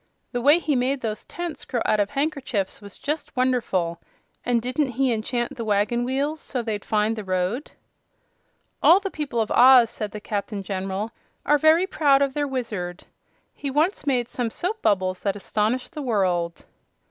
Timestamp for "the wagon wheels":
5.55-6.41